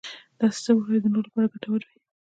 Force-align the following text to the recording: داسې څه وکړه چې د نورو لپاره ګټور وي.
داسې 0.39 0.59
څه 0.65 0.71
وکړه 0.73 0.95
چې 0.95 1.01
د 1.03 1.07
نورو 1.13 1.27
لپاره 1.29 1.51
ګټور 1.53 1.81
وي. 1.87 1.97